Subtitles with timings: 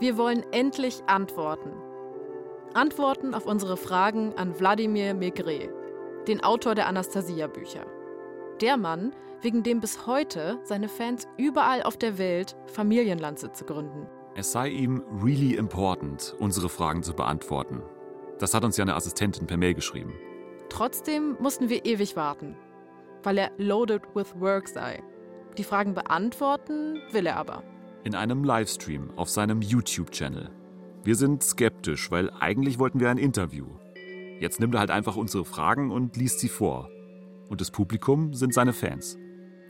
[0.00, 1.72] Wir wollen endlich Antworten.
[2.72, 5.68] Antworten auf unsere Fragen an Wladimir Maigret,
[6.26, 7.84] den Autor der Anastasia-Bücher.
[8.62, 14.06] Der Mann, wegen dem bis heute seine Fans überall auf der Welt Familienlandsitze gründen.
[14.36, 17.82] Es sei ihm really important, unsere Fragen zu beantworten.
[18.38, 20.14] Das hat uns ja eine Assistentin per Mail geschrieben.
[20.70, 22.56] Trotzdem mussten wir ewig warten,
[23.22, 25.02] weil er loaded with work sei.
[25.58, 27.62] Die Fragen beantworten will er aber.
[28.02, 30.48] In einem Livestream auf seinem YouTube-Channel.
[31.04, 33.66] Wir sind skeptisch, weil eigentlich wollten wir ein Interview.
[34.38, 36.88] Jetzt nimmt er halt einfach unsere Fragen und liest sie vor.
[37.50, 39.18] Und das Publikum sind seine Fans.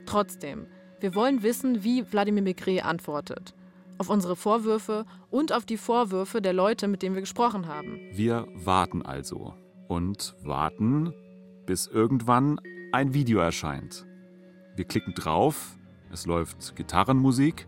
[0.05, 0.67] Trotzdem,
[1.01, 3.53] wir wollen wissen, wie Wladimir Maigret antwortet.
[3.97, 7.99] Auf unsere Vorwürfe und auf die Vorwürfe der Leute, mit denen wir gesprochen haben.
[8.13, 9.53] Wir warten also.
[9.89, 11.13] Und warten,
[11.65, 12.61] bis irgendwann
[12.93, 14.05] ein Video erscheint.
[14.77, 15.77] Wir klicken drauf,
[16.13, 17.67] es läuft Gitarrenmusik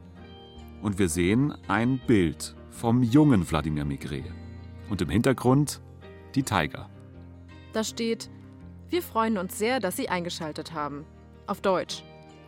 [0.83, 4.25] und wir sehen ein Bild vom jungen Wladimir Maigret.
[4.91, 5.81] Und im Hintergrund
[6.35, 6.89] die Tiger.
[7.73, 8.31] Da steht,
[8.89, 11.05] wir freuen uns sehr, dass Sie eingeschaltet haben.
[11.47, 12.03] Auf Deutsch.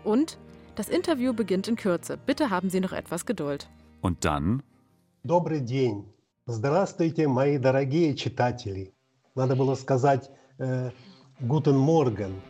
[0.05, 0.39] Und
[0.75, 2.17] das Interview beginnt in Kürze.
[2.17, 3.69] Bitte haben Sie noch etwas Geduld.
[4.01, 4.63] Und dann.
[5.23, 6.07] Добрый день.
[6.47, 8.95] Здравствуйте, мои дорогие читатели.
[9.35, 10.91] Надо было сказать э,
[11.41, 12.41] Guten Morgen.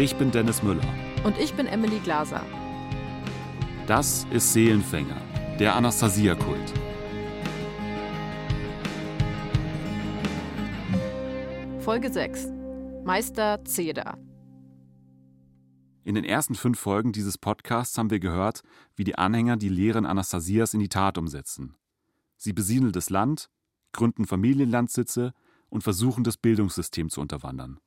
[0.00, 0.80] Ich bin Dennis Müller.
[1.24, 2.42] Und ich bin Emily Glaser.
[3.86, 5.20] Das ist Seelenfänger,
[5.58, 6.72] der Anastasia-Kult.
[11.80, 12.48] Folge 6.
[13.04, 14.16] Meister Zeder.
[16.04, 18.62] In den ersten fünf Folgen dieses Podcasts haben wir gehört,
[18.96, 21.76] wie die Anhänger die Lehren Anastasias in die Tat umsetzen.
[22.38, 23.50] Sie besiedeln das Land,
[23.92, 25.34] gründen Familienlandsitze
[25.68, 27.80] und versuchen, das Bildungssystem zu unterwandern.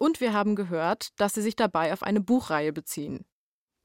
[0.00, 3.24] Und wir haben gehört, dass sie sich dabei auf eine Buchreihe beziehen.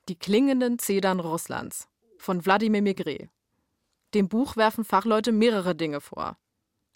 [0.10, 1.88] Die klingenden Zedern Russlands
[2.18, 3.30] von Wladimir Maigret.
[4.14, 6.38] Dem Buch werfen Fachleute mehrere Dinge vor.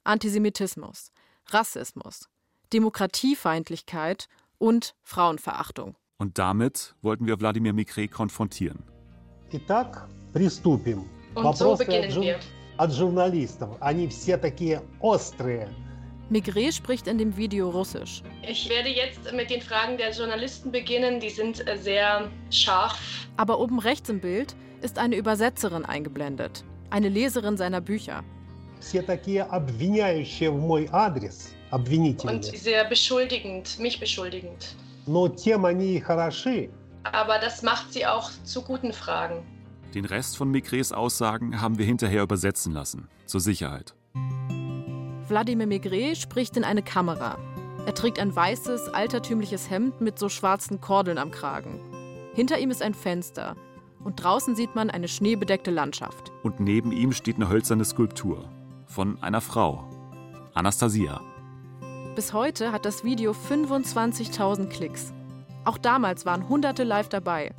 [0.03, 1.12] Antisemitismus,
[1.47, 2.28] Rassismus,
[2.74, 4.28] Demokratiefeindlichkeit
[4.58, 5.96] und Frauenverachtung.
[6.18, 8.84] Und damit wollten wir Wladimir Maigret konfrontieren.
[9.52, 11.06] Итак, приступим.
[11.36, 12.40] Und so beginnen wir.
[12.78, 13.78] от журналистов.
[13.80, 15.69] Они все такие острые.
[16.31, 18.23] Migré spricht in dem Video Russisch.
[18.49, 23.01] Ich werde jetzt mit den Fragen der Journalisten beginnen, die sind äh, sehr scharf.
[23.37, 28.23] Aber oben rechts im Bild ist eine Übersetzerin eingeblendet, eine Leserin seiner Bücher.
[32.33, 34.77] Und sehr beschuldigend, mich beschuldigend.
[37.03, 39.43] Aber das macht sie auch zu guten Fragen.
[39.95, 43.95] Den Rest von Migrés Aussagen haben wir hinterher übersetzen lassen, zur Sicherheit.
[45.31, 47.39] Wladimir Maigret spricht in eine Kamera.
[47.87, 51.81] Er trägt ein weißes, altertümliches Hemd mit so schwarzen Kordeln am Kragen.
[52.35, 53.57] Hinter ihm ist ein Fenster.
[54.05, 56.33] Und draußen sieht man eine schneebedeckte Landschaft.
[56.43, 58.49] Und neben ihm steht eine hölzerne Skulptur
[58.87, 59.85] von einer Frau,
[60.55, 61.21] Anastasia.
[62.17, 65.12] Bis heute hat das Video 25.000 Klicks.
[65.65, 67.55] Auch damals waren Hunderte live dabei.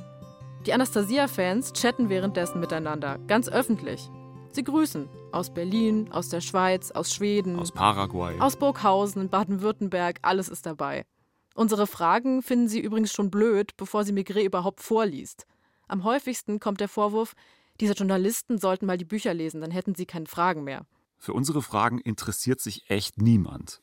[0.66, 4.10] Die Anastasia-Fans chatten währenddessen miteinander, ganz öffentlich.
[4.52, 5.08] Sie grüßen.
[5.32, 8.38] Aus Berlin, aus der Schweiz, aus Schweden, Aus Paraguay.
[8.38, 11.06] aus Burghausen, Baden-Württemberg, alles ist dabei.
[11.54, 15.46] Unsere Fragen finden Sie übrigens schon blöd, bevor sie Maigret überhaupt vorliest.
[15.88, 17.34] Am häufigsten kommt der Vorwurf,
[17.80, 20.86] diese Journalisten sollten mal die Bücher lesen, dann hätten sie keine Fragen mehr.
[21.18, 23.82] Für unsere Fragen interessiert sich echt niemand.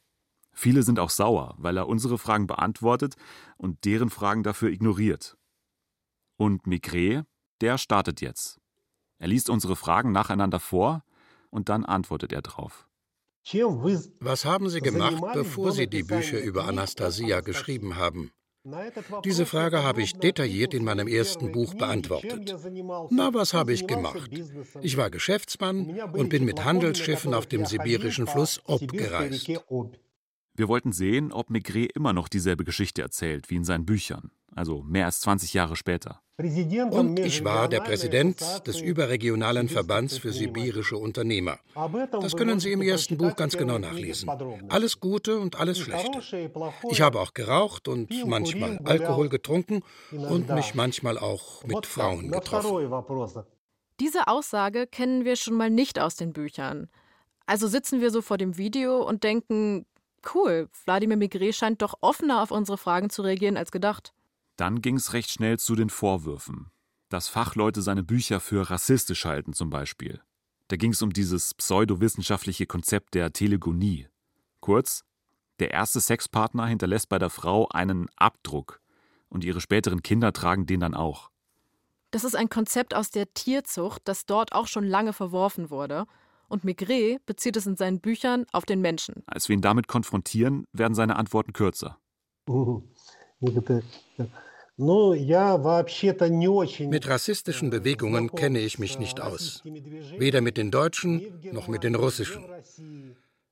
[0.51, 3.15] Viele sind auch sauer, weil er unsere Fragen beantwortet
[3.57, 5.37] und deren Fragen dafür ignoriert.
[6.37, 7.23] Und Maigret,
[7.61, 8.59] der startet jetzt.
[9.17, 11.03] Er liest unsere Fragen nacheinander vor
[11.49, 12.87] und dann antwortet er drauf.
[14.19, 18.31] Was haben Sie gemacht, bevor Sie die Bücher über Anastasia geschrieben haben?
[19.23, 22.55] Diese Frage habe ich detailliert in meinem ersten Buch beantwortet.
[23.09, 24.29] Na, was habe ich gemacht?
[24.81, 29.47] Ich war Geschäftsmann und bin mit Handelsschiffen auf dem sibirischen Fluss Ob gereist.
[30.55, 34.83] Wir wollten sehen, ob Maigret immer noch dieselbe Geschichte erzählt wie in seinen Büchern, also
[34.83, 36.21] mehr als 20 Jahre später.
[36.91, 41.59] Und ich war der Präsident des überregionalen Verbands für sibirische Unternehmer.
[42.11, 44.29] Das können Sie im ersten Buch ganz genau nachlesen.
[44.69, 46.19] Alles Gute und alles Schlechte.
[46.89, 53.43] Ich habe auch geraucht und manchmal Alkohol getrunken und mich manchmal auch mit Frauen getroffen.
[53.99, 56.89] Diese Aussage kennen wir schon mal nicht aus den Büchern.
[57.45, 59.85] Also sitzen wir so vor dem Video und denken,
[60.33, 64.13] cool, Wladimir Migré scheint doch offener auf unsere Fragen zu reagieren als gedacht.
[64.59, 66.69] Dann ging es recht schnell zu den Vorwürfen.
[67.07, 70.21] Dass Fachleute seine Bücher für rassistisch halten, zum Beispiel.
[70.67, 74.07] Da ging es um dieses pseudowissenschaftliche Konzept der Telegonie.
[74.59, 75.05] Kurz,
[75.59, 78.81] Der erste Sexpartner hinterlässt bei der Frau einen Abdruck
[79.29, 81.29] und ihre späteren Kinder tragen den dann auch.
[82.11, 86.05] Das ist ein Konzept aus der Tierzucht, das dort auch schon lange verworfen wurde.
[86.49, 89.23] Und Maigret bezieht es in seinen Büchern auf den Menschen.
[89.25, 91.97] Als wir ihn damit konfrontieren, werden seine Antworten kürzer.
[96.89, 99.61] Mit rassistischen Bewegungen kenne ich mich nicht aus.
[100.17, 101.21] Weder mit den deutschen
[101.51, 102.45] noch mit den russischen.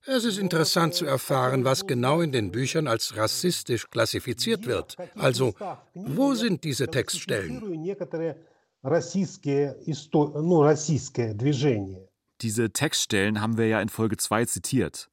[0.06, 4.96] Es ist interessant zu erfahren, was genau in den Büchern als rassistisch klassifiziert wird.
[5.16, 5.54] Also,
[5.94, 7.62] wo sind diese Textstellen?
[12.42, 15.10] Diese Textstellen haben wir ja in Folge 2 zitiert.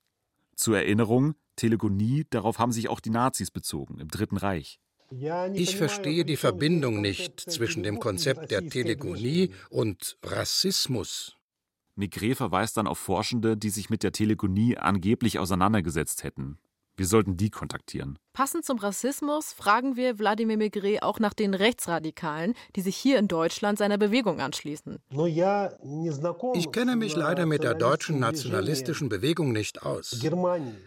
[0.54, 4.78] Zur Erinnerung, Telegonie, darauf haben sich auch die Nazis bezogen, im Dritten Reich.
[5.10, 11.36] Ich verstehe die Verbindung nicht zwischen dem Konzept der Telegonie und Rassismus.
[11.96, 16.58] Migré verweist dann auf Forschende, die sich mit der Telegonie angeblich auseinandergesetzt hätten.
[16.96, 18.18] Wir sollten die kontaktieren.
[18.32, 23.26] Passend zum Rassismus fragen wir Wladimir Maigret auch nach den Rechtsradikalen, die sich hier in
[23.26, 24.98] Deutschland seiner Bewegung anschließen.
[26.54, 30.20] Ich kenne mich leider mit der deutschen nationalistischen Bewegung nicht aus.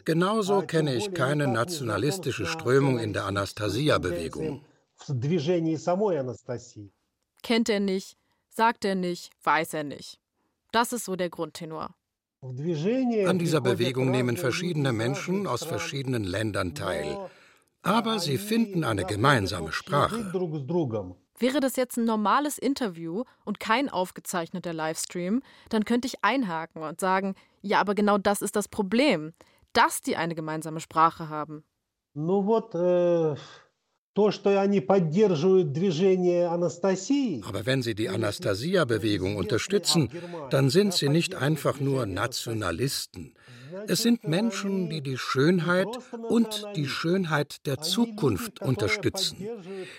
[0.06, 4.66] Genauso kenne ich keine nationalistische Strömung in der Anastasia-Bewegung.
[7.44, 8.18] Kennt er nicht,
[8.50, 10.20] sagt er nicht, weiß er nicht.
[10.72, 11.96] Das ist so der Grundtenor.
[12.43, 17.17] An dieser Bewegung nehmen verschiedene Menschen aus verschiedenen Ländern teil.
[17.83, 20.33] Aber sie finden eine gemeinsame Sprache.
[21.39, 27.01] Wäre das jetzt ein normales Interview und kein aufgezeichneter Livestream, dann könnte ich einhaken und
[27.01, 29.33] sagen, ja, aber genau das ist das Problem,
[29.73, 31.65] dass die eine gemeinsame Sprache haben.
[32.15, 32.75] Ну вот,
[37.44, 40.10] aber wenn Sie die Anastasia-Bewegung unterstützen,
[40.50, 43.34] dann sind Sie nicht einfach nur Nationalisten.
[43.88, 45.88] Es sind Menschen, die die Schönheit
[46.30, 49.48] und die Schönheit der Zukunft unterstützen.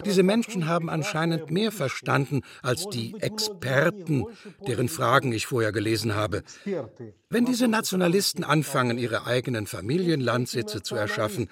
[0.05, 4.25] Diese Menschen haben anscheinend mehr verstanden als die Experten,
[4.67, 6.43] deren Fragen ich vorher gelesen habe.
[7.31, 11.49] Wenn diese Nationalisten anfangen, ihre eigenen Familienlandsitze zu erschaffen,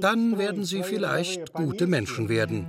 [0.00, 2.66] dann werden sie vielleicht gute Menschen werden.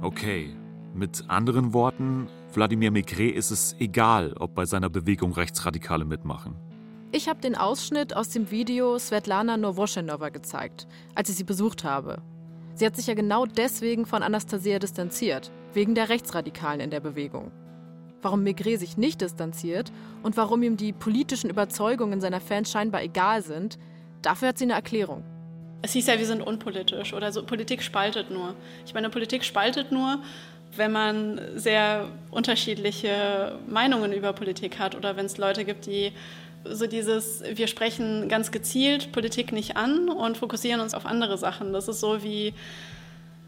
[0.00, 0.54] Okay,
[0.98, 6.56] mit anderen Worten, Wladimir Maigret ist es egal, ob bei seiner Bewegung Rechtsradikale mitmachen.
[7.12, 12.20] Ich habe den Ausschnitt aus dem Video Svetlana Novoschenova gezeigt, als ich sie besucht habe.
[12.74, 17.50] Sie hat sich ja genau deswegen von Anastasia distanziert, wegen der Rechtsradikalen in der Bewegung.
[18.20, 19.92] Warum Maigret sich nicht distanziert
[20.22, 23.78] und warum ihm die politischen Überzeugungen seiner Fans scheinbar egal sind,
[24.20, 25.24] dafür hat sie eine Erklärung.
[25.80, 27.44] Es hieß ja, wir sind unpolitisch oder so.
[27.44, 28.54] Politik spaltet nur.
[28.84, 30.20] Ich meine, Politik spaltet nur,
[30.76, 36.12] wenn man sehr unterschiedliche Meinungen über Politik hat oder wenn es Leute gibt, die
[36.64, 41.72] so dieses, wir sprechen ganz gezielt Politik nicht an und fokussieren uns auf andere Sachen.
[41.72, 42.52] Das ist so wie,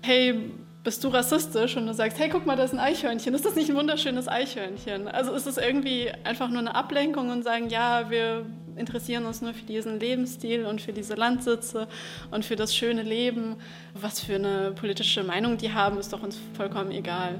[0.03, 0.51] hey,
[0.83, 1.77] bist du rassistisch?
[1.77, 3.35] Und du sagst, hey, guck mal, da ist ein Eichhörnchen.
[3.35, 5.09] Ist das nicht ein wunderschönes Eichhörnchen?
[5.09, 8.47] Also ist es irgendwie einfach nur eine Ablenkung und sagen, ja, wir
[8.77, 11.89] interessieren uns nur für diesen Lebensstil und für diese Landsitze
[12.31, 13.57] und für das schöne Leben.
[13.95, 17.39] Was für eine politische Meinung die haben, ist doch uns vollkommen egal.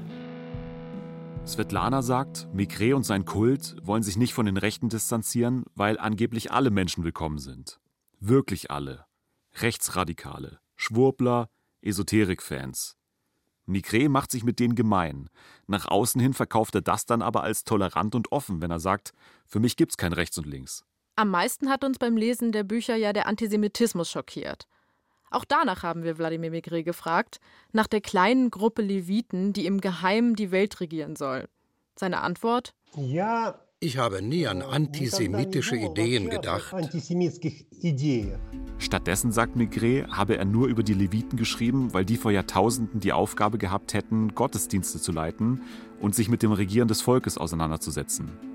[1.45, 6.51] Svetlana sagt, Migré und sein Kult wollen sich nicht von den Rechten distanzieren, weil angeblich
[6.51, 7.79] alle Menschen willkommen sind.
[8.19, 9.05] Wirklich alle.
[9.59, 11.49] Rechtsradikale, Schwurbler,
[11.81, 12.95] Esoterik-Fans.
[13.67, 15.29] Migré macht sich mit denen gemein.
[15.67, 19.13] Nach außen hin verkauft er das dann aber als tolerant und offen, wenn er sagt,
[19.45, 20.85] für mich gibt's kein Rechts und Links.
[21.15, 24.67] Am meisten hat uns beim Lesen der Bücher ja der Antisemitismus schockiert.
[25.29, 27.39] Auch danach haben wir Wladimir Maigret gefragt,
[27.71, 31.47] nach der kleinen Gruppe Leviten, die im Geheimen die Welt regieren soll.
[31.95, 32.73] Seine Antwort?
[32.95, 33.59] Ja.
[33.83, 36.75] Ich habe nie an antisemitische Ideen gedacht.
[38.77, 43.11] Stattdessen, sagt Maigret, habe er nur über die Leviten geschrieben, weil die vor Jahrtausenden die
[43.11, 45.63] Aufgabe gehabt hätten, Gottesdienste zu leiten
[45.99, 48.50] und sich mit dem Regieren des Volkes auseinanderzusetzen.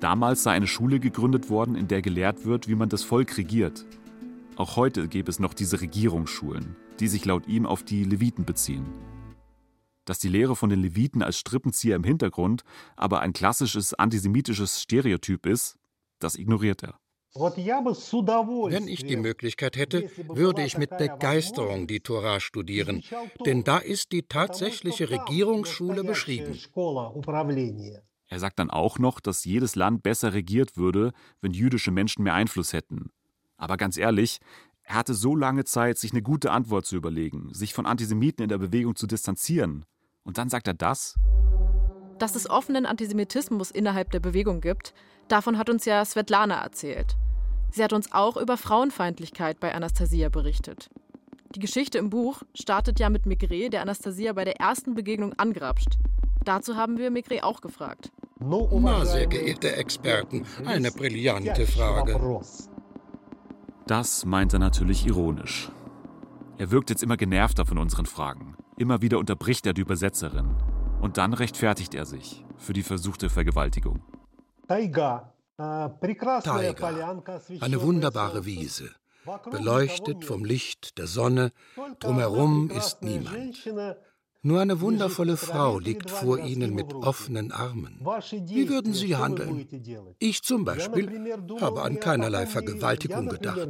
[0.00, 3.84] Damals sei eine Schule gegründet worden, in der gelehrt wird, wie man das Volk regiert.
[4.56, 8.86] Auch heute gäbe es noch diese Regierungsschulen, die sich laut ihm auf die Leviten beziehen.
[10.06, 12.64] Dass die Lehre von den Leviten als Strippenzieher im Hintergrund
[12.96, 15.76] aber ein klassisches antisemitisches Stereotyp ist,
[16.18, 16.98] das ignoriert er.
[17.34, 23.04] Wenn ich die Möglichkeit hätte, würde ich mit Begeisterung die Tora studieren,
[23.46, 26.58] denn da ist die tatsächliche Regierungsschule beschrieben.
[28.30, 32.34] Er sagt dann auch noch, dass jedes Land besser regiert würde, wenn jüdische Menschen mehr
[32.34, 33.10] Einfluss hätten.
[33.56, 34.38] Aber ganz ehrlich,
[34.84, 38.48] er hatte so lange Zeit, sich eine gute Antwort zu überlegen, sich von Antisemiten in
[38.48, 39.84] der Bewegung zu distanzieren.
[40.22, 41.16] Und dann sagt er das?
[42.20, 44.94] Dass es offenen Antisemitismus innerhalb der Bewegung gibt,
[45.26, 47.16] davon hat uns ja Svetlana erzählt.
[47.72, 50.88] Sie hat uns auch über Frauenfeindlichkeit bei Anastasia berichtet.
[51.56, 55.98] Die Geschichte im Buch startet ja mit Migré, der Anastasia bei der ersten Begegnung angrapscht.
[56.44, 58.10] Dazu haben wir Migré auch gefragt.
[58.38, 62.40] Na, sehr geehrte Experten, eine brillante Frage.
[63.86, 65.70] Das meint er natürlich ironisch.
[66.56, 68.56] Er wirkt jetzt immer genervter von unseren Fragen.
[68.78, 70.56] Immer wieder unterbricht er die Übersetzerin.
[71.00, 74.02] Und dann rechtfertigt er sich für die versuchte Vergewaltigung.
[74.68, 75.92] Taiga, eine
[77.82, 78.90] wunderbare Wiese,
[79.50, 81.52] beleuchtet vom Licht der Sonne,
[81.98, 83.56] drumherum ist niemand.
[84.42, 88.00] Nur eine wundervolle Frau liegt vor Ihnen mit offenen Armen.
[88.00, 89.68] Wie würden Sie handeln?
[90.18, 93.68] Ich zum Beispiel habe an keinerlei Vergewaltigung gedacht.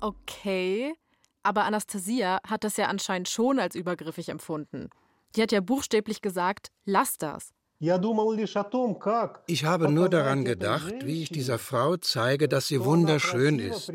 [0.00, 0.94] Okay,
[1.42, 4.88] aber Anastasia hat das ja anscheinend schon als übergriffig empfunden.
[5.34, 7.50] Die hat ja buchstäblich gesagt, lass das.
[7.80, 13.92] Ich habe nur daran gedacht, wie ich dieser Frau zeige, dass sie wunderschön ist.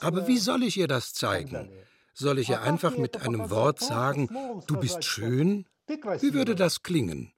[0.00, 1.70] Aber wie soll ich ihr das zeigen?
[2.18, 4.30] Soll ich ihr einfach mit einem Wort sagen,
[4.66, 5.66] du bist schön?
[5.86, 7.32] Wie würde das klingen?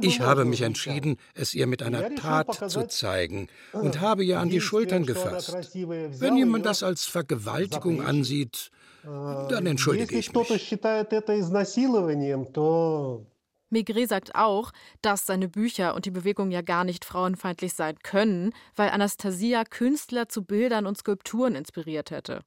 [0.00, 4.48] Ich habe mich entschieden, es ihr mit einer Tat zu zeigen und habe ihr an
[4.48, 5.74] die Schultern gefasst.
[5.74, 8.70] Wenn jemand das als Vergewaltigung ansieht,
[9.02, 10.78] dann entschuldige ich mich.
[13.70, 18.52] Maigret sagt auch, dass seine Bücher und die Bewegung ja gar nicht frauenfeindlich sein können,
[18.76, 22.42] weil Anastasia Künstler zu Bildern und Skulpturen inspiriert hätte.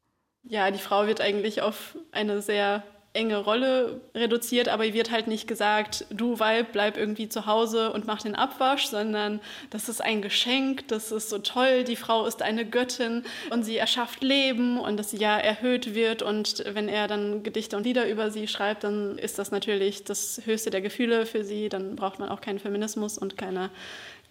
[0.47, 2.83] Ja, die Frau wird eigentlich auf eine sehr
[3.15, 7.93] enge Rolle reduziert, aber ihr wird halt nicht gesagt, du Weib, bleib irgendwie zu Hause
[7.93, 12.25] und mach den Abwasch, sondern das ist ein Geschenk, das ist so toll, die Frau
[12.25, 16.89] ist eine Göttin und sie erschafft Leben und dass sie ja erhöht wird und wenn
[16.89, 20.81] er dann Gedichte und Lieder über sie schreibt, dann ist das natürlich das höchste der
[20.81, 23.69] Gefühle für sie, dann braucht man auch keinen Feminismus und keine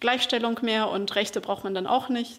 [0.00, 2.38] Gleichstellung mehr und Rechte braucht man dann auch nicht.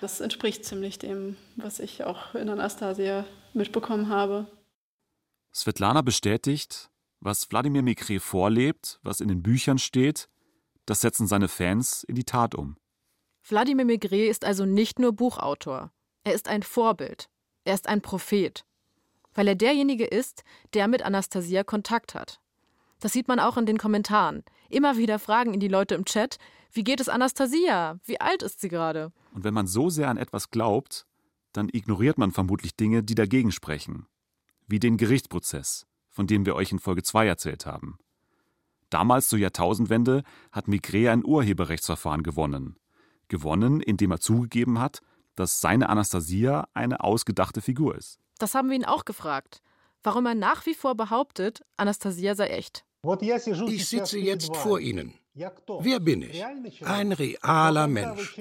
[0.00, 4.46] Das entspricht ziemlich dem, was ich auch in Anastasia mitbekommen habe.
[5.52, 6.90] Svetlana bestätigt,
[7.20, 10.28] was Wladimir Mikre vorlebt, was in den Büchern steht,
[10.86, 12.76] das setzen seine Fans in die Tat um.
[13.42, 15.92] Wladimir Maigret ist also nicht nur Buchautor.
[16.22, 17.28] Er ist ein Vorbild.
[17.64, 18.64] Er ist ein Prophet.
[19.34, 22.40] Weil er derjenige ist, der mit Anastasia Kontakt hat.
[23.00, 24.42] Das sieht man auch in den Kommentaren.
[24.68, 26.38] Immer wieder fragen ihn die Leute im Chat,
[26.72, 27.98] wie geht es Anastasia?
[28.04, 29.12] Wie alt ist sie gerade?
[29.32, 31.06] Und wenn man so sehr an etwas glaubt,
[31.52, 34.06] dann ignoriert man vermutlich Dinge, die dagegen sprechen.
[34.66, 37.98] Wie den Gerichtsprozess, von dem wir euch in Folge 2 erzählt haben.
[38.90, 42.76] Damals zur Jahrtausendwende hat Migré ein Urheberrechtsverfahren gewonnen.
[43.28, 45.00] Gewonnen, indem er zugegeben hat,
[45.34, 48.18] dass seine Anastasia eine ausgedachte Figur ist.
[48.38, 49.62] Das haben wir ihn auch gefragt.
[50.02, 52.84] Warum er nach wie vor behauptet, Anastasia sei echt.
[53.68, 55.14] Ich sitze jetzt vor Ihnen.
[55.80, 56.44] Wer bin ich?
[56.84, 58.40] Ein realer Mensch.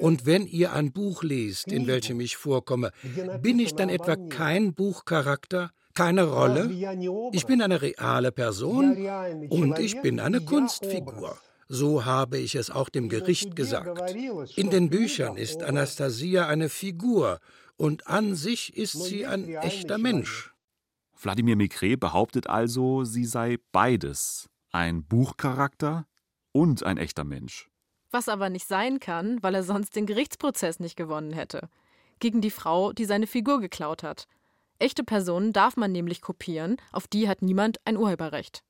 [0.00, 2.92] Und wenn ihr ein Buch lest, in welchem ich vorkomme,
[3.42, 6.70] bin ich dann etwa kein Buchcharakter, keine Rolle?
[7.32, 8.96] Ich bin eine reale Person
[9.48, 11.36] und ich bin eine Kunstfigur.
[11.68, 14.14] So habe ich es auch dem Gericht gesagt.
[14.54, 17.40] In den Büchern ist Anastasia eine Figur
[17.76, 20.52] und an sich ist sie ein echter Mensch.
[21.18, 24.48] Wladimir Mikre behauptet also, sie sei beides.
[24.70, 26.06] Ein Buchcharakter
[26.52, 27.70] und ein echter Mensch.
[28.10, 31.68] Was aber nicht sein kann, weil er sonst den Gerichtsprozess nicht gewonnen hätte.
[32.18, 34.26] Gegen die Frau, die seine Figur geklaut hat.
[34.78, 38.62] Echte Personen darf man nämlich kopieren, auf die hat niemand ein Urheberrecht.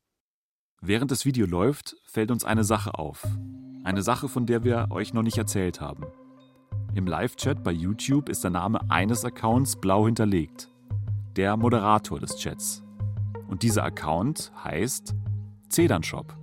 [0.81, 3.27] Während das Video läuft, fällt uns eine Sache auf.
[3.83, 6.07] Eine Sache, von der wir euch noch nicht erzählt haben.
[6.95, 10.69] Im Live-Chat bei YouTube ist der Name eines Accounts blau hinterlegt
[11.37, 12.83] der Moderator des Chats.
[13.49, 15.15] Und dieser Account heißt
[15.69, 16.35] Zedern Shop.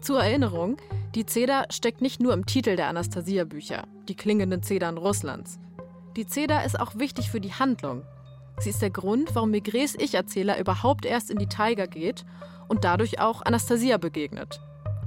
[0.00, 0.76] Zur Erinnerung,
[1.14, 5.58] die Zeder steckt nicht nur im Titel der Anastasia-Bücher, die klingenden Zedern Russlands.
[6.16, 8.02] Die Zeder ist auch wichtig für die Handlung.
[8.60, 12.24] Sie ist der Grund, warum Migres Ich-Erzähler überhaupt erst in die Tiger geht
[12.68, 14.60] und dadurch auch Anastasia begegnet.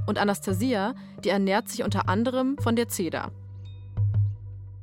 [0.07, 3.31] Und Anastasia, die ernährt sich unter anderem von der Zeder.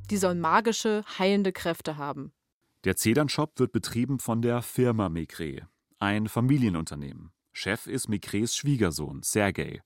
[0.09, 2.31] Die soll magische, heilende Kräfte haben.
[2.85, 5.67] Der Zedernshop wird betrieben von der Firma Mekre,
[5.99, 7.33] ein Familienunternehmen.
[7.51, 9.81] Chef ist Mekres Schwiegersohn, Sergei.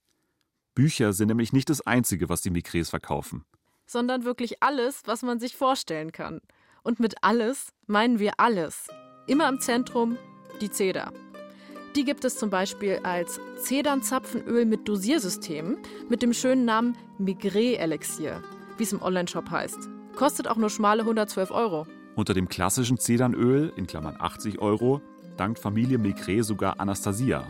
[0.75, 3.45] Bücher sind nämlich nicht das Einzige, was die Mekres verkaufen.
[3.87, 6.39] Sondern wirklich alles, was man sich vorstellen kann.
[6.83, 8.87] Und mit alles meinen wir alles.
[9.25, 10.19] Immer im Zentrum
[10.61, 11.11] die Zeder.
[11.95, 18.43] Die gibt es zum Beispiel als Zedernzapfenöl mit Dosiersystem mit dem schönen Namen Migré Elixier,
[18.77, 19.89] wie es im Onlineshop heißt.
[20.15, 21.87] Kostet auch nur schmale 112 Euro.
[22.15, 25.01] Unter dem klassischen Zedernöl, in Klammern 80 Euro,
[25.35, 27.47] dankt Familie Mekre sogar Anastasia.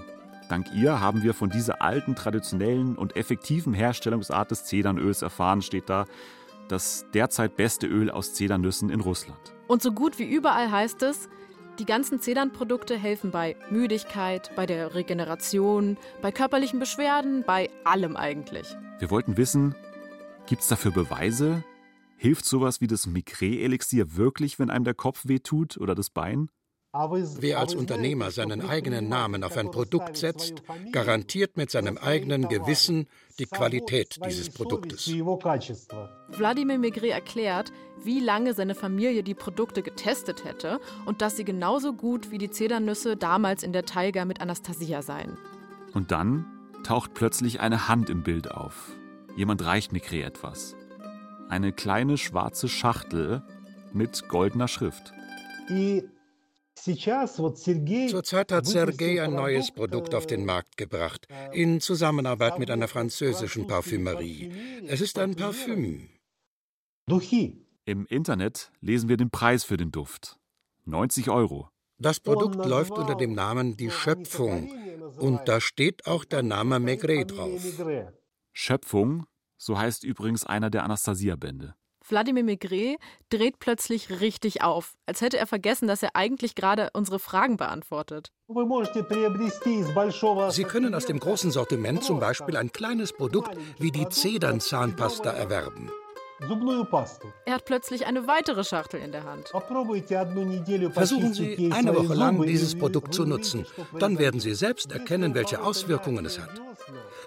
[0.48, 5.90] Dank ihr haben wir von dieser alten, traditionellen und effektiven Herstellungsart des Zedernöls erfahren, steht
[5.90, 6.06] da,
[6.70, 9.54] das derzeit beste Öl aus Zedernüssen in Russland.
[9.68, 11.28] Und so gut wie überall heißt es,
[11.80, 18.68] die ganzen Zedernprodukte helfen bei Müdigkeit, bei der Regeneration, bei körperlichen Beschwerden, bei allem eigentlich.
[19.00, 19.76] Wir wollten wissen,
[20.46, 21.64] gibt es dafür Beweise?
[22.24, 26.50] Hilft sowas wie das Migré-Elixier wirklich, wenn einem der Kopf wehtut oder das Bein?
[26.94, 30.64] Wer als Unternehmer seinen eigenen Namen auf ein Produkt setzt,
[30.94, 33.08] garantiert mit seinem eigenen Gewissen
[33.40, 35.08] die Qualität dieses Produktes.
[36.30, 37.74] Wladimir Maigret erklärt,
[38.06, 42.50] wie lange seine Familie die Produkte getestet hätte und dass sie genauso gut wie die
[42.50, 45.38] Zedernüsse damals in der Taiga mit Anastasia seien.
[45.94, 46.46] Und dann
[46.86, 48.96] taucht plötzlich eine Hand im Bild auf.
[49.36, 50.78] Jemand reicht Maigret etwas.
[51.50, 53.44] Eine kleine schwarze Schachtel
[53.94, 55.14] mit goldener Schrift.
[58.10, 63.68] Zurzeit hat Sergei ein neues Produkt auf den Markt gebracht, in Zusammenarbeit mit einer französischen
[63.68, 64.52] Parfümerie.
[64.88, 66.10] Es ist ein Parfüm.
[67.86, 70.40] Im Internet lesen wir den Preis für den Duft.
[70.86, 71.70] 90 Euro.
[72.00, 74.72] Das Produkt läuft unter dem Namen Die Schöpfung
[75.18, 77.62] und da steht auch der Name Maigret drauf.
[78.52, 79.26] Schöpfung,
[79.64, 81.76] so heißt übrigens einer der Anastasia-Bände.
[82.06, 82.98] Wladimir Maigret
[83.30, 88.32] dreht plötzlich richtig auf, als hätte er vergessen, dass er eigentlich gerade unsere Fragen beantwortet.
[90.50, 95.90] Sie können aus dem großen Sortiment zum Beispiel ein kleines Produkt wie die Zedernzahnpasta erwerben.
[97.46, 99.50] Er hat plötzlich eine weitere Schachtel in der Hand.
[100.94, 103.66] Versuchen Sie eine Woche lang dieses Produkt zu nutzen.
[104.00, 106.50] Dann werden Sie selbst erkennen, welche Auswirkungen es hat.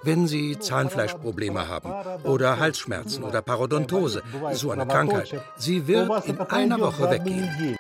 [0.02, 1.92] Wenn Sie Zahnfleischprobleme haben
[2.25, 7.76] oder Halsschmerzen oder Parodontose, so eine Krankheit, sie wird in einer Woche weggehen.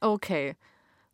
[0.00, 0.56] Okay.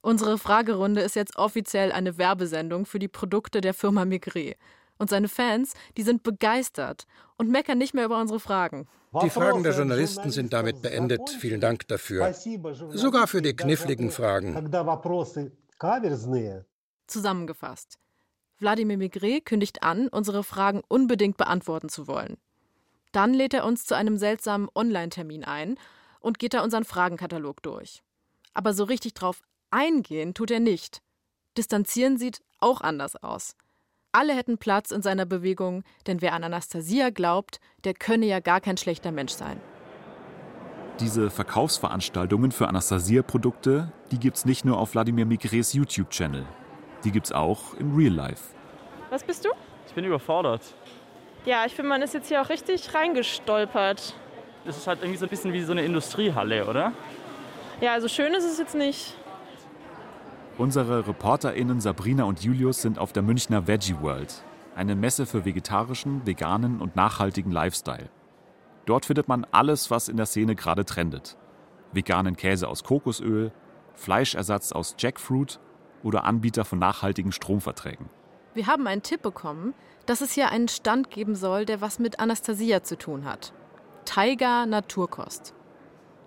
[0.00, 4.56] Unsere Fragerunde ist jetzt offiziell eine Werbesendung für die Produkte der Firma Migré.
[5.02, 8.86] Und seine Fans, die sind begeistert und meckern nicht mehr über unsere Fragen.
[9.20, 11.28] Die Fragen der Journalisten sind damit beendet.
[11.28, 12.32] Vielen Dank dafür.
[12.32, 14.70] Sogar für die kniffligen Fragen.
[17.08, 17.98] Zusammengefasst.
[18.60, 22.36] Wladimir Maigret kündigt an, unsere Fragen unbedingt beantworten zu wollen.
[23.10, 25.78] Dann lädt er uns zu einem seltsamen Online-Termin ein
[26.20, 28.04] und geht da unseren Fragenkatalog durch.
[28.54, 31.02] Aber so richtig drauf eingehen tut er nicht.
[31.58, 33.56] Distanzieren sieht auch anders aus.
[34.14, 38.60] Alle hätten Platz in seiner Bewegung, denn wer an Anastasia glaubt, der könne ja gar
[38.60, 39.58] kein schlechter Mensch sein.
[41.00, 46.44] Diese Verkaufsveranstaltungen für Anastasia-Produkte, die gibt's nicht nur auf Wladimir Migrets YouTube-Channel.
[47.04, 48.54] Die gibt's auch im Real Life.
[49.08, 49.48] Was bist du?
[49.86, 50.60] Ich bin überfordert.
[51.46, 54.14] Ja, ich finde, man ist jetzt hier auch richtig reingestolpert.
[54.66, 56.92] Das ist halt irgendwie so ein bisschen wie so eine Industriehalle, oder?
[57.80, 59.16] Ja, also schön ist es jetzt nicht.
[60.62, 64.44] Unsere ReporterInnen Sabrina und Julius sind auf der Münchner Veggie World,
[64.76, 68.10] eine Messe für vegetarischen, veganen und nachhaltigen Lifestyle.
[68.86, 71.36] Dort findet man alles, was in der Szene gerade trendet.
[71.90, 73.50] Veganen Käse aus Kokosöl,
[73.94, 75.58] Fleischersatz aus Jackfruit
[76.04, 78.08] oder Anbieter von nachhaltigen Stromverträgen.
[78.54, 79.74] Wir haben einen Tipp bekommen,
[80.06, 83.52] dass es hier einen Stand geben soll, der was mit Anastasia zu tun hat.
[84.04, 85.54] Taiga Naturkost.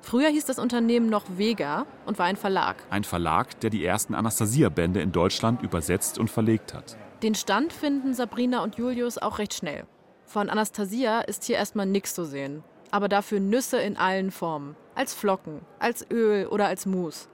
[0.06, 2.76] Früher hieß das Unternehmen noch Vega und war ein Verlag.
[2.92, 6.96] Ein Verlag, der die ersten Anastasia-Bände in Deutschland übersetzt und verlegt hat.
[7.24, 9.88] Den Stand finden Sabrina und Julius auch recht schnell.
[10.28, 12.64] Von Anastasia ist hier erstmal nichts zu sehen.
[12.92, 14.76] Aber dafür Nüsse in allen Formen.
[14.94, 17.28] Als Flocken, als Öl oder als Mousse.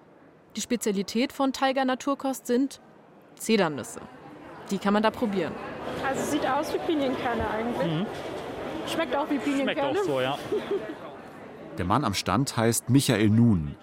[0.56, 2.80] Die Spezialität von Tiger Naturkost sind
[3.36, 4.00] Zedernüsse.
[4.70, 5.52] Die kann man da probieren.
[6.08, 7.92] Also sieht aus wie Pinienkerne eigentlich.
[7.92, 8.06] Mhm.
[8.88, 9.90] Schmeckt auch wie Pinienkerne.
[9.90, 10.38] Schmeckt auch so, ja.
[11.78, 13.76] Der Mann am Stand heißt Michael Nun.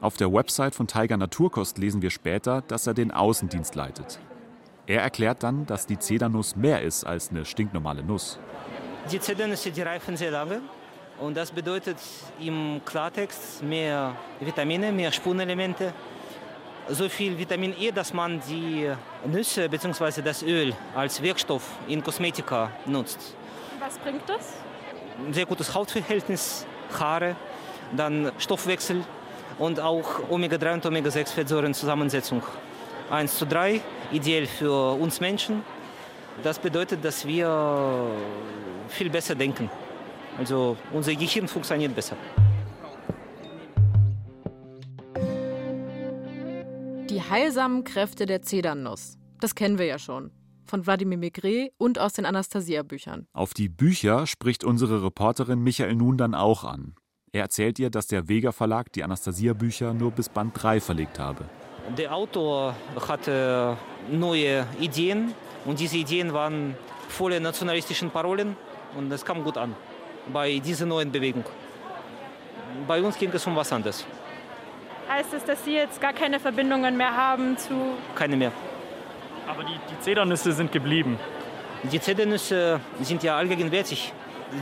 [0.00, 4.20] Auf der Website von Tiger Naturkost lesen wir später, dass er den Außendienst leitet.
[4.86, 8.38] Er erklärt dann, dass die Zedernuss mehr ist als eine stinknormale Nuss.
[9.10, 10.60] Die Zedernüsse, die reifen sehr lange.
[11.18, 11.96] Und das bedeutet
[12.38, 15.92] im Klartext mehr Vitamine, mehr Spurenelemente.
[16.88, 18.90] So viel Vitamin E, dass man die
[19.26, 20.22] Nüsse bzw.
[20.22, 23.34] das Öl als Wirkstoff in Kosmetika nutzt.
[23.80, 24.54] Was bringt das?
[25.24, 26.66] Ein sehr gutes Hautverhältnis,
[26.98, 27.36] Haare,
[27.96, 29.04] dann Stoffwechsel
[29.58, 32.42] und auch Omega-3 und Omega-6-Fettsäurenzusammensetzung.
[33.10, 33.80] 1 zu 3,
[34.12, 35.62] ideell für uns Menschen.
[36.42, 38.08] Das bedeutet, dass wir
[38.88, 39.70] viel besser denken.
[40.38, 42.16] Also unser Gehirn funktioniert besser.
[47.08, 49.16] Die heilsamen Kräfte der Zedernnuss.
[49.40, 50.30] Das kennen wir ja schon.
[50.66, 53.26] Von Wladimir Maigret und aus den Anastasia-Büchern.
[53.32, 56.94] Auf die Bücher spricht unsere Reporterin Michael Nun dann auch an.
[57.32, 61.44] Er erzählt ihr, dass der Vega Verlag die Anastasia-Bücher nur bis Band 3 verlegt habe.
[61.98, 62.74] Der Autor
[63.08, 63.76] hatte
[64.10, 66.76] neue Ideen Und diese Ideen waren
[67.08, 68.56] voller nationalistischen Parolen
[68.96, 69.74] und es kam gut an
[70.32, 71.44] bei dieser neuen Bewegung.
[72.86, 74.04] Bei uns ging es um was anderes.
[75.08, 77.74] Heißt es, dass Sie jetzt gar keine Verbindungen mehr haben zu.
[78.14, 78.52] Keine mehr.
[79.46, 81.18] Aber die, die Zedernüsse sind geblieben.
[81.92, 84.12] Die Zedernüsse sind ja allgegenwärtig.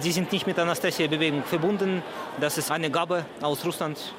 [0.00, 2.02] Sie sind nicht mit der Anastasia-Bewegung verbunden.
[2.40, 4.14] Das ist eine Gabe aus Russland,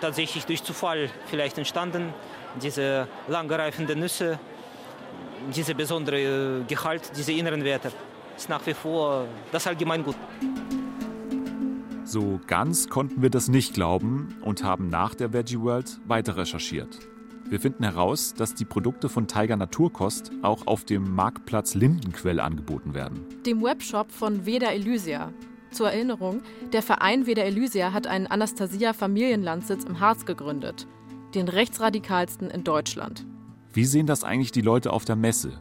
[0.00, 2.14] tatsächlich durch Zufall vielleicht entstanden.
[2.62, 4.38] Diese langgereifenden Nüsse,
[5.54, 7.92] dieser besondere Gehalt, diese inneren Werte,
[8.36, 10.16] ist nach wie vor das Allgemeingut.
[12.04, 16.96] So ganz konnten wir das nicht glauben und haben nach der Veggie World weiter recherchiert.
[17.48, 22.92] Wir finden heraus, dass die Produkte von Tiger Naturkost auch auf dem Marktplatz Lindenquell angeboten
[22.92, 23.24] werden.
[23.46, 25.32] Dem Webshop von Veda Elysia.
[25.70, 30.88] Zur Erinnerung, der Verein Veda Elysia hat einen Anastasia Familienlandsitz im Harz gegründet,
[31.36, 33.24] den rechtsradikalsten in Deutschland.
[33.72, 35.52] Wie sehen das eigentlich die Leute auf der Messe?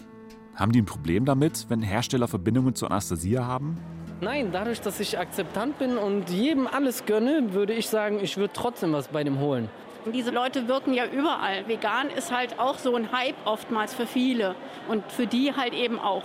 [0.55, 3.75] Haben die ein Problem damit, wenn Hersteller Verbindungen zu Anastasia haben?
[4.21, 8.53] Nein, dadurch, dass ich akzeptant bin und jedem alles gönne, würde ich sagen, ich würde
[8.55, 9.69] trotzdem was bei dem holen.
[10.13, 11.67] Diese Leute wirken ja überall.
[11.67, 14.55] Vegan ist halt auch so ein Hype oftmals für viele
[14.87, 16.23] und für die halt eben auch.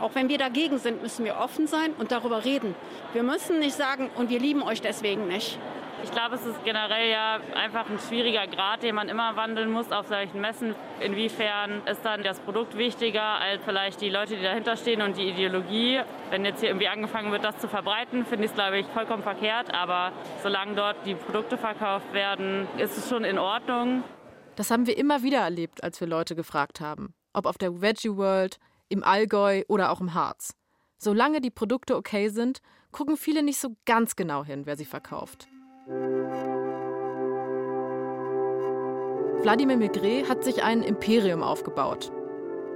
[0.00, 2.74] Auch wenn wir dagegen sind, müssen wir offen sein und darüber reden.
[3.14, 5.58] Wir müssen nicht sagen, und wir lieben euch deswegen nicht.
[6.02, 9.92] Ich glaube, es ist generell ja einfach ein schwieriger Grad, den man immer wandeln muss
[9.92, 10.74] auf solchen Messen.
[11.00, 15.28] Inwiefern ist dann das Produkt wichtiger als vielleicht die Leute, die dahinter stehen und die
[15.28, 16.00] Ideologie?
[16.30, 19.22] Wenn jetzt hier irgendwie angefangen wird, das zu verbreiten, finde ich es, glaube ich, vollkommen
[19.22, 19.72] verkehrt.
[19.72, 20.12] Aber
[20.42, 24.02] solange dort die Produkte verkauft werden, ist es schon in Ordnung.
[24.56, 27.14] Das haben wir immer wieder erlebt, als wir Leute gefragt haben.
[27.32, 30.54] Ob auf der Veggie World, im Allgäu oder auch im Harz.
[30.98, 32.60] Solange die Produkte okay sind,
[32.90, 35.48] gucken viele nicht so ganz genau hin, wer sie verkauft.
[39.42, 42.12] Wladimir Maigret hat sich ein Imperium aufgebaut.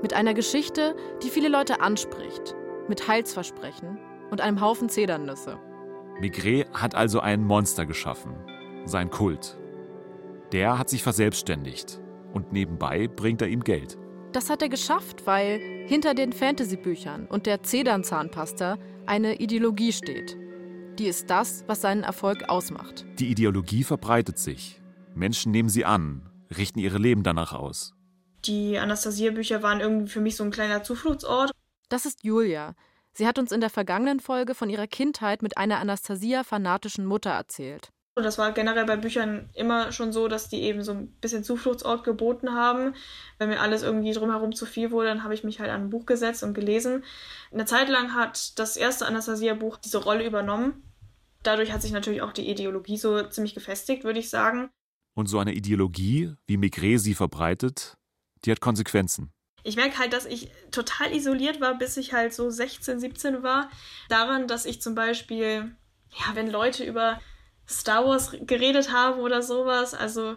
[0.03, 2.57] Mit einer Geschichte, die viele Leute anspricht.
[2.88, 3.99] Mit Heilsversprechen
[4.33, 5.57] und einem Haufen Zedernüsse.
[6.19, 8.35] Maigret hat also ein Monster geschaffen.
[8.87, 9.57] Sein Kult.
[10.51, 12.01] Der hat sich verselbstständigt.
[12.33, 13.97] Und nebenbei bringt er ihm Geld.
[14.33, 20.37] Das hat er geschafft, weil hinter den Fantasy-Büchern und der Zedernzahnpasta eine Ideologie steht.
[20.98, 23.04] Die ist das, was seinen Erfolg ausmacht.
[23.18, 24.80] Die Ideologie verbreitet sich.
[25.14, 27.94] Menschen nehmen sie an, richten ihre Leben danach aus.
[28.46, 31.50] Die Anastasia-Bücher waren irgendwie für mich so ein kleiner Zufluchtsort.
[31.90, 32.74] Das ist Julia.
[33.12, 37.90] Sie hat uns in der vergangenen Folge von ihrer Kindheit mit einer Anastasia-fanatischen Mutter erzählt.
[38.14, 41.44] Und das war generell bei Büchern immer schon so, dass die eben so ein bisschen
[41.44, 42.94] Zufluchtsort geboten haben.
[43.37, 45.90] Wenn mir alles irgendwie drumherum zu viel wurde, dann habe ich mich halt an ein
[45.90, 47.04] Buch gesetzt und gelesen.
[47.52, 50.82] Eine Zeit lang hat das erste Anastasia-Buch diese Rolle übernommen.
[51.46, 54.70] Dadurch hat sich natürlich auch die Ideologie so ziemlich gefestigt, würde ich sagen.
[55.14, 57.94] Und so eine Ideologie, wie Maigret sie verbreitet,
[58.44, 59.30] die hat Konsequenzen.
[59.62, 63.70] Ich merke halt, dass ich total isoliert war, bis ich halt so 16, 17 war.
[64.09, 65.76] Daran, dass ich zum Beispiel,
[66.11, 67.20] ja, wenn Leute über
[67.68, 69.94] Star Wars geredet haben oder sowas.
[69.94, 70.37] Also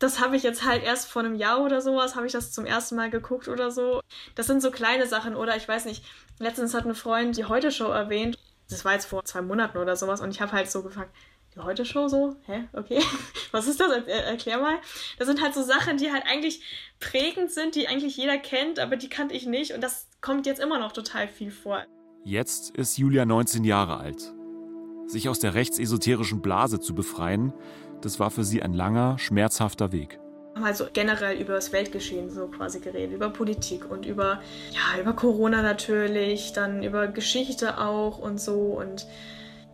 [0.00, 2.66] das habe ich jetzt halt erst vor einem Jahr oder sowas, habe ich das zum
[2.66, 4.00] ersten Mal geguckt oder so.
[4.34, 6.04] Das sind so kleine Sachen oder ich weiß nicht,
[6.38, 8.38] letztens hat ein Freund die Heute-Show erwähnt.
[8.70, 11.14] Das war jetzt vor zwei Monaten oder sowas und ich habe halt so gefragt,
[11.54, 12.36] die Heute-Show so?
[12.46, 12.64] Hä?
[12.72, 13.00] Okay.
[13.52, 13.88] Was ist das?
[14.06, 14.76] Er erklär mal.
[15.18, 16.62] Das sind halt so Sachen, die halt eigentlich
[17.00, 20.60] prägend sind, die eigentlich jeder kennt, aber die kannte ich nicht und das kommt jetzt
[20.60, 21.84] immer noch total viel vor.
[22.24, 24.34] Jetzt ist Julia 19 Jahre alt.
[25.06, 27.54] Sich aus der rechtsesoterischen Blase zu befreien,
[28.02, 30.20] das war für sie ein langer, schmerzhafter Weg.
[30.64, 34.42] Also generell über das Weltgeschehen so quasi geredet, über Politik und über,
[34.72, 39.06] ja, über Corona natürlich, dann über Geschichte auch und so und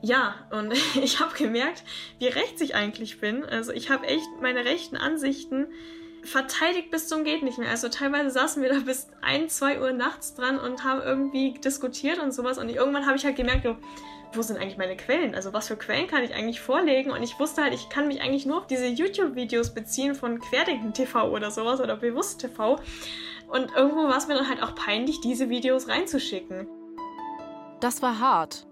[0.01, 1.83] ja, und ich habe gemerkt,
[2.19, 3.45] wie rechts ich eigentlich bin.
[3.45, 5.67] Also ich habe echt meine rechten Ansichten
[6.25, 7.69] verteidigt bis zum geht nicht mehr.
[7.71, 12.19] Also teilweise saßen wir da bis ein, zwei Uhr nachts dran und haben irgendwie diskutiert
[12.19, 12.59] und sowas.
[12.59, 13.67] Und irgendwann habe ich halt gemerkt,
[14.37, 15.35] wo sind eigentlich meine Quellen?
[15.35, 17.11] Also was für Quellen kann ich eigentlich vorlegen?
[17.11, 20.93] Und ich wusste halt, ich kann mich eigentlich nur auf diese YouTube-Videos beziehen von Querdenken
[20.93, 22.79] TV oder sowas oder Bewusst TV.
[23.49, 26.67] Und irgendwo war es mir dann halt auch peinlich, diese Videos reinzuschicken.
[27.81, 28.67] Das war hart.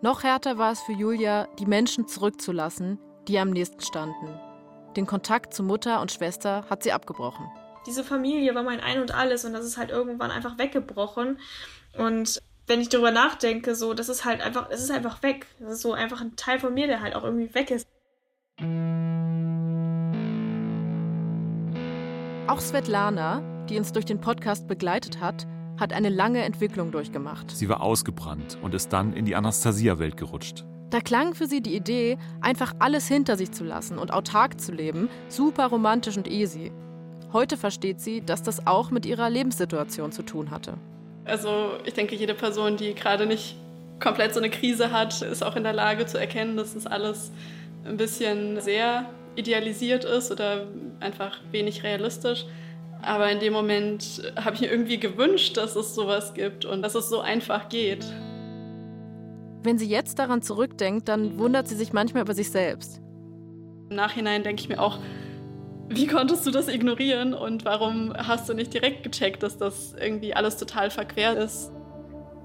[0.00, 4.38] Noch härter war es für Julia, die Menschen zurückzulassen, die am nächsten standen.
[4.96, 7.46] Den Kontakt zu Mutter und Schwester hat sie abgebrochen.
[7.86, 11.38] Diese Familie war mein Ein und Alles und das ist halt irgendwann einfach weggebrochen.
[11.98, 15.46] Und wenn ich darüber nachdenke, so, das ist halt einfach, es ist einfach weg.
[15.60, 17.86] Das ist so einfach ein Teil von mir, der halt auch irgendwie weg ist.
[22.46, 25.46] Auch Svetlana, die uns durch den Podcast begleitet hat,
[25.78, 27.50] hat eine lange Entwicklung durchgemacht.
[27.50, 30.64] Sie war ausgebrannt und ist dann in die Anastasia-Welt gerutscht.
[30.90, 34.72] Da klang für sie die Idee, einfach alles hinter sich zu lassen und autark zu
[34.72, 36.70] leben, super romantisch und easy.
[37.32, 40.78] Heute versteht sie, dass das auch mit ihrer Lebenssituation zu tun hatte.
[41.24, 43.56] Also ich denke, jede Person, die gerade nicht
[44.00, 47.32] komplett so eine Krise hat, ist auch in der Lage zu erkennen, dass das alles
[47.84, 49.06] ein bisschen sehr
[49.36, 50.66] idealisiert ist oder
[51.00, 52.44] einfach wenig realistisch.
[53.02, 56.94] Aber in dem Moment habe ich mir irgendwie gewünscht, dass es sowas gibt und dass
[56.94, 58.04] es so einfach geht.
[59.62, 63.00] Wenn sie jetzt daran zurückdenkt, dann wundert sie sich manchmal über sich selbst.
[63.90, 64.98] Im Nachhinein denke ich mir auch,
[65.88, 70.34] wie konntest du das ignorieren und warum hast du nicht direkt gecheckt, dass das irgendwie
[70.34, 71.72] alles total verquer ist?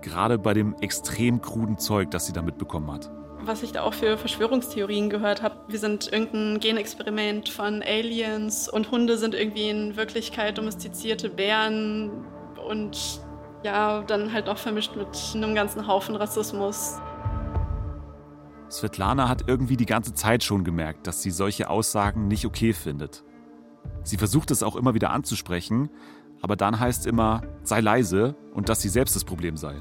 [0.02, 3.12] Gerade bei dem extrem kruden Zeug, das sie da mitbekommen hat.
[3.42, 5.56] Was ich da auch für Verschwörungstheorien gehört habe.
[5.70, 12.12] Wir sind irgendein Genexperiment von Aliens und Hunde sind irgendwie in Wirklichkeit domestizierte Bären
[12.68, 13.22] und
[13.64, 16.98] ja, dann halt noch vermischt mit einem ganzen Haufen Rassismus.
[18.70, 23.24] Svetlana hat irgendwie die ganze Zeit schon gemerkt, dass sie solche Aussagen nicht okay findet.
[24.04, 25.90] Sie versucht es auch immer wieder anzusprechen,
[26.42, 29.76] aber dann heißt immer, sei leise und dass sie selbst das Problem sei.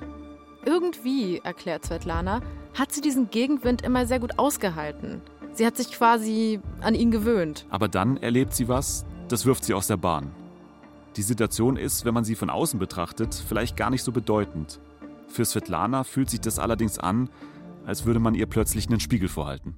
[0.65, 2.41] Irgendwie, erklärt Svetlana,
[2.75, 5.23] hat sie diesen Gegenwind immer sehr gut ausgehalten.
[5.53, 7.67] Sie hat sich quasi an ihn gewöhnt.
[7.71, 10.31] Aber dann erlebt sie was, das wirft sie aus der Bahn.
[11.17, 14.79] Die Situation ist, wenn man sie von außen betrachtet, vielleicht gar nicht so bedeutend.
[15.29, 17.31] Für Svetlana fühlt sich das allerdings an,
[17.87, 19.77] als würde man ihr plötzlich einen Spiegel vorhalten.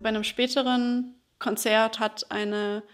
[0.00, 2.84] Bei einem späteren Konzert hat eine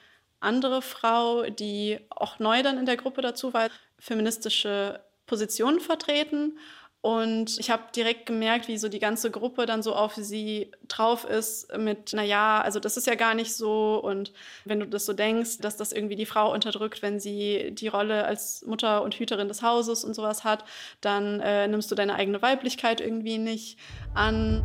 [0.41, 6.59] andere Frau, die auch neu dann in der Gruppe dazu war, feministische Positionen vertreten.
[7.03, 11.25] Und ich habe direkt gemerkt, wie so die ganze Gruppe dann so auf sie drauf
[11.25, 14.03] ist mit, naja, also das ist ja gar nicht so.
[14.03, 14.33] Und
[14.65, 18.25] wenn du das so denkst, dass das irgendwie die Frau unterdrückt, wenn sie die Rolle
[18.25, 20.65] als Mutter und Hüterin des Hauses und sowas hat,
[21.01, 23.79] dann äh, nimmst du deine eigene Weiblichkeit irgendwie nicht
[24.15, 24.65] an.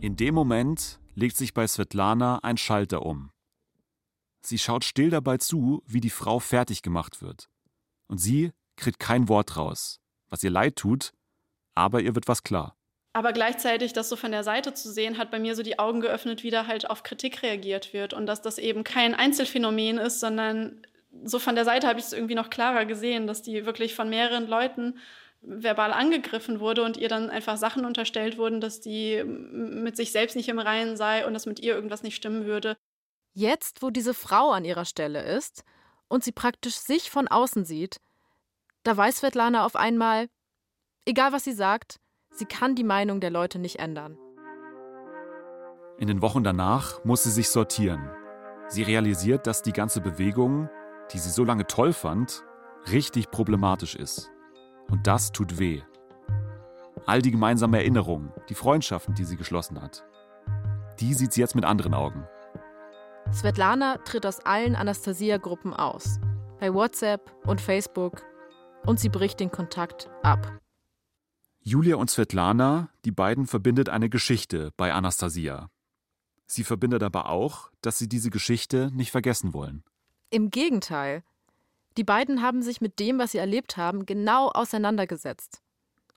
[0.00, 3.30] In dem Moment legt sich bei Svetlana ein Schalter um.
[4.44, 7.48] Sie schaut still dabei zu, wie die Frau fertig gemacht wird.
[8.08, 11.12] Und sie kriegt kein Wort raus, was ihr leid tut,
[11.74, 12.76] aber ihr wird was klar.
[13.14, 16.00] Aber gleichzeitig das so von der Seite zu sehen, hat bei mir so die Augen
[16.00, 20.18] geöffnet, wie da halt auf Kritik reagiert wird und dass das eben kein Einzelfenomen ist,
[20.18, 20.82] sondern
[21.22, 24.08] so von der Seite habe ich es irgendwie noch klarer gesehen, dass die wirklich von
[24.08, 24.98] mehreren Leuten
[25.42, 30.36] verbal angegriffen wurde und ihr dann einfach Sachen unterstellt wurden, dass die mit sich selbst
[30.36, 32.76] nicht im Reinen sei und dass mit ihr irgendwas nicht stimmen würde.
[33.34, 35.64] Jetzt, wo diese Frau an ihrer Stelle ist
[36.08, 38.00] und sie praktisch sich von außen sieht,
[38.84, 40.28] da weiß Svetlana auf einmal,
[41.06, 41.98] egal was sie sagt,
[42.30, 44.18] sie kann die Meinung der Leute nicht ändern.
[45.98, 48.10] In den Wochen danach muss sie sich sortieren.
[48.68, 50.68] Sie realisiert, dass die ganze Bewegung,
[51.12, 52.42] die sie so lange toll fand,
[52.90, 54.31] richtig problematisch ist.
[54.92, 55.80] Und das tut weh.
[57.06, 60.04] All die gemeinsamen Erinnerungen, die Freundschaften, die sie geschlossen hat,
[61.00, 62.28] die sieht sie jetzt mit anderen Augen.
[63.32, 66.20] Svetlana tritt aus allen Anastasia-Gruppen aus,
[66.60, 68.22] bei WhatsApp und Facebook,
[68.84, 70.58] und sie bricht den Kontakt ab.
[71.62, 75.70] Julia und Svetlana, die beiden verbindet eine Geschichte bei Anastasia.
[76.46, 79.84] Sie verbindet aber auch, dass sie diese Geschichte nicht vergessen wollen.
[80.28, 81.22] Im Gegenteil,
[81.96, 85.62] die beiden haben sich mit dem, was sie erlebt haben, genau auseinandergesetzt.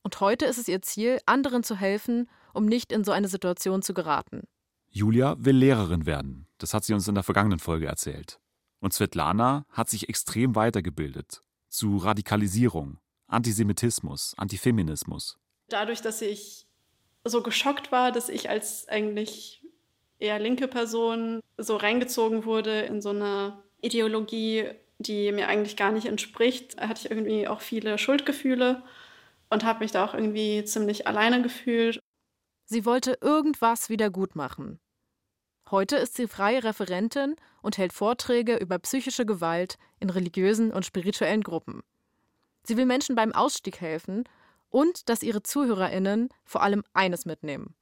[0.03, 3.81] Und heute ist es ihr Ziel, anderen zu helfen, um nicht in so eine Situation
[3.81, 4.43] zu geraten.
[4.89, 6.47] Julia will Lehrerin werden.
[6.57, 8.39] Das hat sie uns in der vergangenen Folge erzählt.
[8.79, 11.41] Und Svetlana hat sich extrem weitergebildet.
[11.67, 15.37] Zu Radikalisierung, Antisemitismus, Antifeminismus.
[15.67, 16.67] Dadurch, dass ich
[17.23, 19.65] so geschockt war, dass ich als eigentlich
[20.19, 24.69] eher linke Person so reingezogen wurde in so eine Ideologie,
[25.07, 28.83] die mir eigentlich gar nicht entspricht, hatte ich irgendwie auch viele Schuldgefühle
[29.49, 31.99] und habe mich da auch irgendwie ziemlich alleine gefühlt.
[32.65, 34.79] Sie wollte irgendwas wieder gut machen.
[35.71, 41.41] Heute ist sie freie Referentin und hält Vorträge über psychische Gewalt in religiösen und spirituellen
[41.41, 41.81] Gruppen.
[42.63, 44.25] Sie will Menschen beim Ausstieg helfen
[44.69, 47.75] und dass ihre Zuhörerinnen vor allem eines mitnehmen.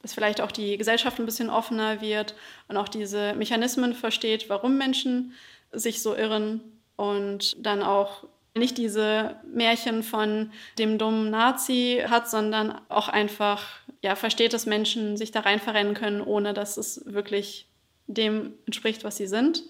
[0.00, 2.34] Dass vielleicht auch die Gesellschaft ein bisschen offener wird
[2.68, 5.32] und auch diese Mechanismen versteht, warum Menschen
[5.72, 6.60] sich so irren
[6.96, 13.64] und dann auch nicht diese Märchen von dem dummen Nazi hat, sondern auch einfach
[14.02, 17.68] ja, versteht, dass Menschen sich da rein verrennen können, ohne dass es wirklich
[18.06, 19.62] dem entspricht, was sie sind.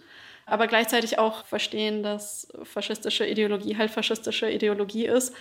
[0.47, 5.35] Aber gleichzeitig auch verstehen, dass faschistische Ideologie halt faschistische Ideologie ist,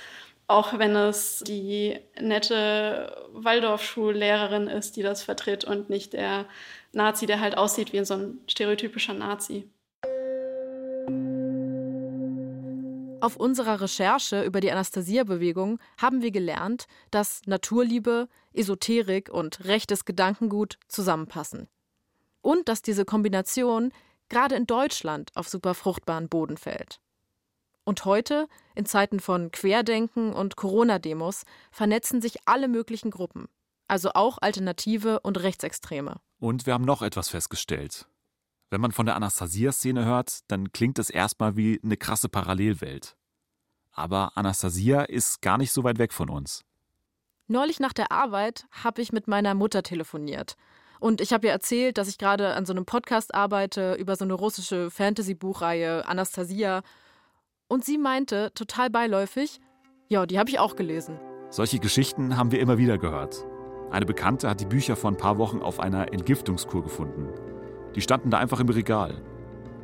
[0.47, 6.45] auch wenn es die nette Waldorfschullehrerin ist, die das vertritt und nicht der
[6.91, 9.69] Nazi, der halt aussieht wie so ein stereotypischer Nazi.
[13.21, 20.79] Auf unserer Recherche über die Anastasia-Bewegung haben wir gelernt, dass Naturliebe, Esoterik und rechtes Gedankengut
[20.87, 21.67] zusammenpassen.
[22.41, 23.91] Und dass diese Kombination
[24.27, 26.99] gerade in Deutschland auf super fruchtbaren Boden fällt.
[27.83, 33.47] Und heute, in Zeiten von Querdenken und Corona-Demos, vernetzen sich alle möglichen Gruppen,
[33.87, 36.15] also auch Alternative und Rechtsextreme.
[36.39, 38.07] Und wir haben noch etwas festgestellt.
[38.71, 43.17] Wenn man von der Anastasia-Szene hört, dann klingt es erstmal wie eine krasse Parallelwelt.
[43.91, 46.63] Aber Anastasia ist gar nicht so weit weg von uns.
[47.47, 50.55] Neulich nach der Arbeit habe ich mit meiner Mutter telefoniert.
[51.01, 54.23] Und ich habe ihr erzählt, dass ich gerade an so einem Podcast arbeite über so
[54.23, 56.81] eine russische Fantasy-Buchreihe Anastasia.
[57.67, 59.59] Und sie meinte, total beiläufig,
[60.07, 61.19] ja, die habe ich auch gelesen.
[61.49, 63.45] Solche Geschichten haben wir immer wieder gehört.
[63.89, 67.50] Eine Bekannte hat die Bücher vor ein paar Wochen auf einer Entgiftungskur gefunden.
[67.95, 69.15] Die standen da einfach im Regal.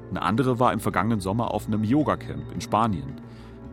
[0.10, 3.22] Eine andere war im vergangenen Sommer auf einem Yoga-Camp in Spanien.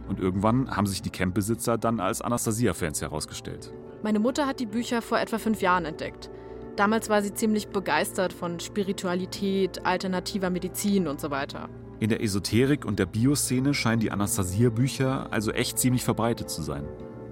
[0.08, 3.72] Und irgendwann haben sich die Campbesitzer dann als Anastasia-Fans herausgestellt.
[4.02, 6.30] Meine Mutter hat die Bücher vor etwa fünf Jahren entdeckt.
[6.76, 11.68] Damals war sie ziemlich begeistert von Spiritualität, alternativer Medizin und so weiter.
[12.00, 16.84] In der Esoterik und der Bioszene scheinen die Anastasia-Bücher also echt ziemlich verbreitet zu sein.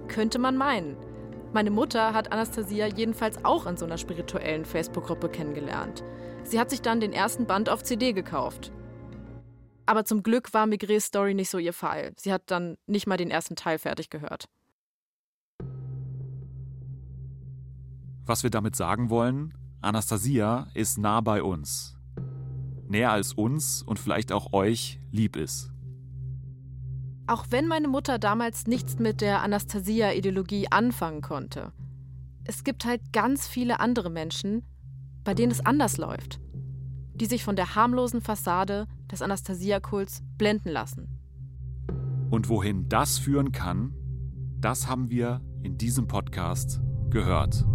[0.07, 0.95] Könnte man meinen.
[1.53, 6.03] Meine Mutter hat Anastasia jedenfalls auch in so einer spirituellen Facebook-Gruppe kennengelernt.
[6.43, 8.71] Sie hat sich dann den ersten Band auf CD gekauft.
[9.85, 12.13] Aber zum Glück war Migres Story nicht so ihr Fall.
[12.17, 14.49] Sie hat dann nicht mal den ersten Teil fertig gehört.
[18.25, 21.95] Was wir damit sagen wollen, Anastasia ist nah bei uns.
[22.87, 25.72] Näher als uns und vielleicht auch euch lieb ist.
[27.25, 31.71] Auch wenn meine Mutter damals nichts mit der Anastasia-Ideologie anfangen konnte,
[32.43, 34.63] es gibt halt ganz viele andere Menschen,
[35.23, 36.41] bei denen es anders läuft,
[37.13, 41.07] die sich von der harmlosen Fassade des Anastasia-Kults blenden lassen.
[42.29, 43.93] Und wohin das führen kann,
[44.59, 47.65] das haben wir in diesem Podcast gehört.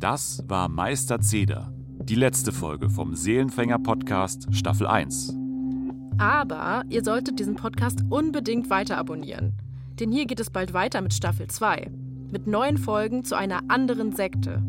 [0.00, 1.72] Das war Meister Zeder,
[2.10, 5.32] die letzte Folge vom Seelenfänger Podcast Staffel 1.
[6.18, 9.52] Aber ihr solltet diesen Podcast unbedingt weiter abonnieren.
[10.00, 11.88] Denn hier geht es bald weiter mit Staffel 2.
[12.32, 14.60] Mit neuen Folgen zu einer anderen Sekte.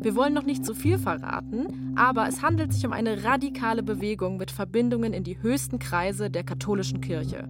[0.00, 4.38] Wir wollen noch nicht zu viel verraten, aber es handelt sich um eine radikale Bewegung
[4.38, 7.46] mit Verbindungen in die höchsten Kreise der katholischen Kirche.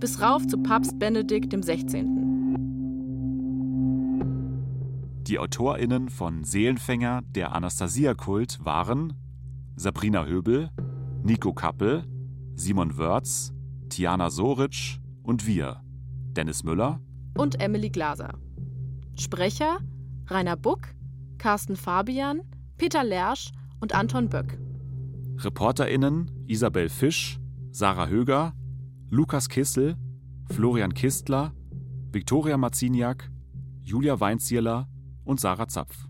[0.00, 2.04] Bis rauf zu Papst Benedikt XVI.
[5.26, 9.12] Die AutorInnen von Seelenfänger, der Anastasia-Kult waren
[9.76, 10.70] Sabrina Höbel,
[11.22, 12.04] Nico Kappel,
[12.56, 13.52] Simon Wörz,
[13.88, 15.80] Tiana Soritsch und wir,
[16.32, 17.00] Dennis Müller
[17.38, 18.34] und Emily Glaser.
[19.16, 19.78] Sprecher
[20.26, 20.88] Rainer Buck,
[21.38, 22.42] Carsten Fabian,
[22.76, 24.58] Peter Lersch und Anton Böck.
[25.38, 27.38] ReporterInnen Isabel Fisch,
[27.70, 28.54] Sarah Höger,
[29.08, 29.96] Lukas Kissel,
[30.50, 31.52] Florian Kistler,
[32.10, 33.30] Viktoria Marziniak,
[33.80, 34.88] Julia Weinzierler
[35.24, 36.06] und Sarah Zapf.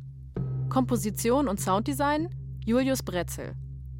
[0.68, 2.28] Komposition und Sounddesign
[2.64, 3.54] Julius Bretzel.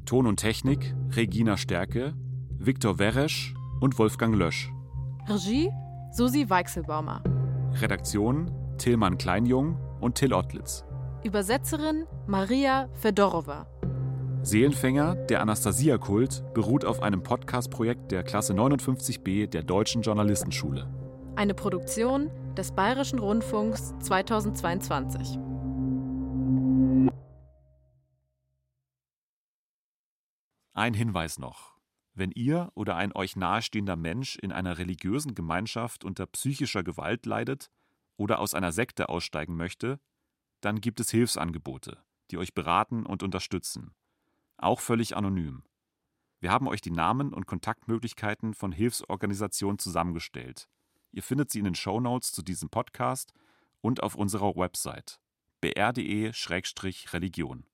[0.05, 2.13] Ton und Technik Regina Stärke,
[2.57, 4.71] Viktor Weresch und Wolfgang Lösch.
[5.27, 5.69] Regie
[6.11, 7.23] Susi Weichselbaumer.
[7.81, 10.83] Redaktion Tillmann Kleinjung und Till Ottlitz.
[11.23, 13.67] Übersetzerin Maria Fedorova.
[14.41, 20.85] Seelenfänger, der Anastasia-Kult, beruht auf einem Podcast-Projekt der Klasse 59b der Deutschen Journalistenschule.
[21.37, 25.39] Eine Produktion des Bayerischen Rundfunks 2022.
[30.73, 31.73] Ein Hinweis noch.
[32.13, 37.71] Wenn ihr oder ein euch nahestehender Mensch in einer religiösen Gemeinschaft unter psychischer Gewalt leidet
[38.17, 39.99] oder aus einer Sekte aussteigen möchte,
[40.61, 43.95] dann gibt es Hilfsangebote, die euch beraten und unterstützen.
[44.57, 45.63] Auch völlig anonym.
[46.39, 50.69] Wir haben euch die Namen und Kontaktmöglichkeiten von Hilfsorganisationen zusammengestellt.
[51.13, 53.33] Ihr findet sie in den Shownotes zu diesem Podcast
[53.81, 55.19] und auf unserer Website
[55.61, 57.65] br.de-religion.